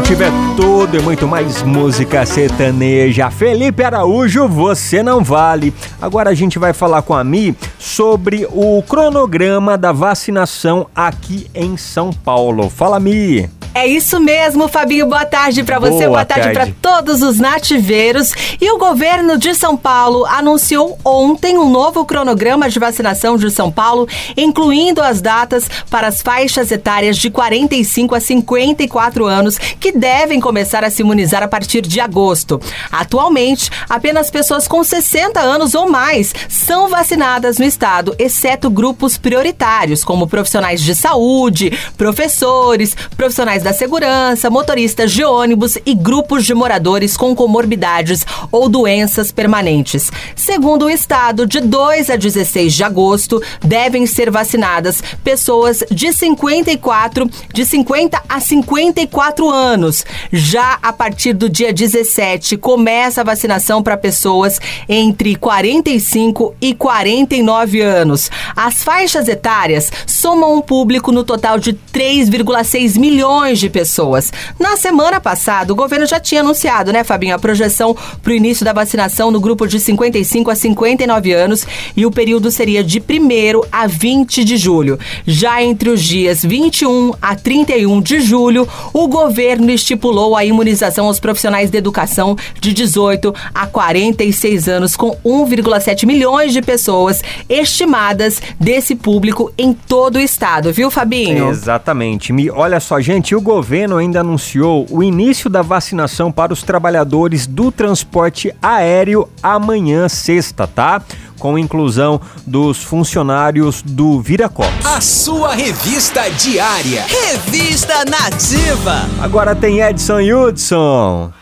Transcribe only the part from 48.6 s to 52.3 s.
doenças permanentes. Segundo o Estado, de 2 a